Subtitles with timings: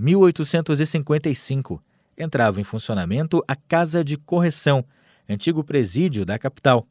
[0.00, 1.82] 1855,
[2.16, 4.82] entrava em funcionamento a Casa de Correção,
[5.28, 6.86] antigo presídio da capital.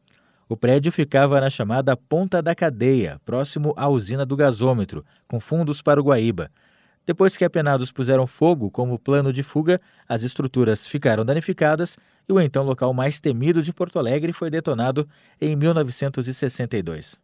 [0.48, 5.82] O prédio ficava na chamada Ponta da Cadeia, próximo à usina do gasômetro, com fundos
[5.82, 6.52] para o Guaíba.
[7.04, 11.98] Depois que apenados puseram fogo como plano de fuga, as estruturas ficaram danificadas
[12.28, 15.10] e o então local mais temido de Porto Alegre foi detonado
[15.42, 17.18] em 1962.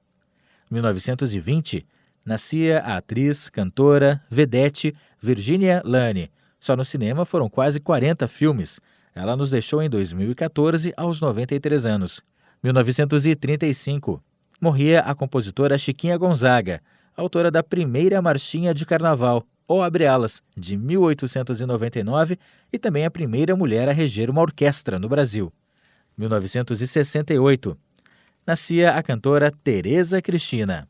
[0.72, 1.86] Em 1920,
[2.26, 6.32] nascia a atriz, cantora, vedete Virginia Lane.
[6.60, 8.80] Só no cinema foram quase 40 filmes.
[9.14, 12.22] Ela nos deixou em 2014, aos 93 anos.
[12.64, 14.24] 1935,
[14.60, 16.82] morria a compositora Chiquinha Gonzaga,
[17.16, 22.38] autora da primeira marchinha de carnaval, ou Abre Alas, de 1899,
[22.74, 25.54] e também a primeira mulher a reger uma orquestra no Brasil.
[26.18, 27.78] 1968,
[28.46, 30.88] nascia a cantora Tereza Cristina.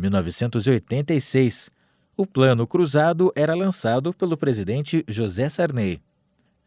[0.00, 1.70] 1986,
[2.16, 6.00] o Plano Cruzado era lançado pelo presidente José Sarney.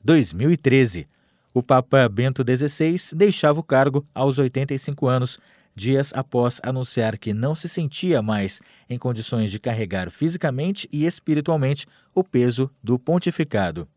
[0.03, 1.07] 2013,
[1.52, 5.39] o Papa Bento XVI deixava o cargo aos 85 anos,
[5.75, 11.88] dias após anunciar que não se sentia mais em condições de carregar fisicamente e espiritualmente
[12.13, 13.88] o peso do pontificado.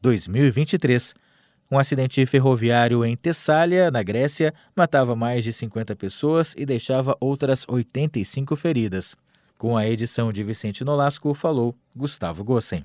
[0.00, 1.14] 2023.
[1.70, 7.64] Um acidente ferroviário em Tessália, na Grécia, matava mais de 50 pessoas e deixava outras
[7.68, 9.16] 85 feridas.
[9.58, 12.82] Com a edição de Vicente Nolasco, falou Gustavo Gossen.